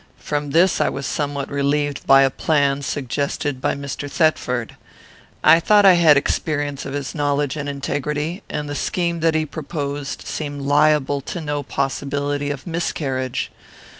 From 0.17 0.49
this 0.49 0.81
I 0.81 0.89
was 0.89 1.05
somewhat 1.05 1.51
relieved 1.51 2.07
by 2.07 2.23
a 2.23 2.31
plan 2.31 2.81
suggested 2.81 3.61
by 3.61 3.75
Mr. 3.75 4.09
Thetford. 4.09 4.75
I 5.43 5.59
thought 5.59 5.85
I 5.85 5.93
had 5.93 6.17
experience 6.17 6.87
of 6.87 6.93
his 6.95 7.13
knowledge 7.13 7.55
and 7.55 7.69
integrity, 7.69 8.41
and 8.49 8.67
the 8.67 8.73
scheme 8.73 9.19
that 9.19 9.35
he 9.35 9.45
proposed 9.45 10.23
seemed 10.25 10.63
liable 10.63 11.21
to 11.21 11.39
no 11.39 11.61
possibility 11.61 12.49
of 12.49 12.65
miscarriage. 12.65 13.51